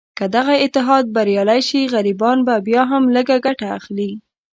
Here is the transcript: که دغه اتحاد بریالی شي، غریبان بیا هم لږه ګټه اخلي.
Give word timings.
که 0.17 0.25
دغه 0.35 0.53
اتحاد 0.65 1.05
بریالی 1.15 1.61
شي، 1.67 1.81
غریبان 1.93 2.37
بیا 2.67 2.81
هم 2.91 3.03
لږه 3.15 3.37
ګټه 3.45 3.67
اخلي. 3.77 4.11